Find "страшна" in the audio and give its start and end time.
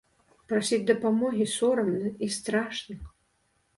2.37-2.95